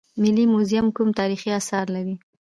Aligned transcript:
ملي 0.21 0.45
موزیم 0.53 0.85
کوم 0.95 1.09
تاریخي 1.19 1.49
اثار 1.59 1.85
لري؟ 1.95 2.15